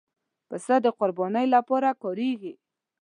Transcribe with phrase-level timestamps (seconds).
[0.49, 2.53] پسه د قربانۍ لپاره کارېږي.